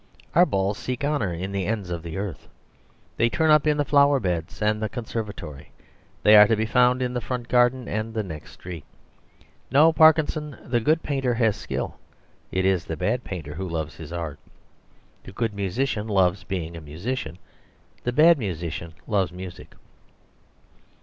[0.33, 2.47] Our balls seek honour in the ends of the earth;
[3.17, 5.69] they turn up in the flower beds and the conservatory;
[6.23, 8.83] they are to be found in the front garden and the next street.
[9.69, 10.57] No, Parkinson!
[10.65, 11.99] The good painter has skill.
[12.51, 14.39] It is the bad painter who loves his art.
[15.23, 17.37] The good musician loves being a musician,
[18.03, 19.75] the bad musician loves music.